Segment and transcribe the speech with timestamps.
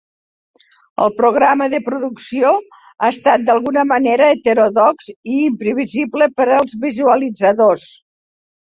[1.03, 7.89] El programa de producció ha estat d'alguna manera heterodox i imprevisible per als visualitzadors.